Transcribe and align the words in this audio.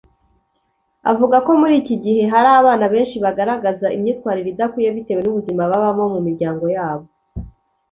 Avuga 1.11 1.37
ko 1.45 1.51
muri 1.61 1.73
iki 1.81 1.95
gihe 2.03 2.23
hari 2.33 2.49
abana 2.59 2.85
benshi 2.93 3.17
bagaragaza 3.25 3.87
imyitwarire 3.95 4.49
idakwiye 4.51 4.89
bitewe 4.95 5.21
n’ubuzima 5.23 5.61
babamo 5.71 6.05
mu 6.13 6.19
miryango 6.27 6.65
yabo 6.75 7.05